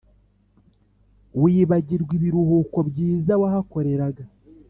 wibagirwa 1.41 2.11
ibiruhuko 2.17 2.77
byiza 2.89 3.33
wahakoreraga 3.41 4.23